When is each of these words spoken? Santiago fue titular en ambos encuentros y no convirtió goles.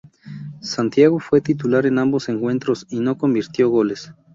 Santiago 0.61 1.19
fue 1.19 1.41
titular 1.41 1.85
en 1.85 1.99
ambos 1.99 2.27
encuentros 2.27 2.87
y 2.89 3.01
no 3.01 3.19
convirtió 3.19 3.69
goles. 3.69 4.11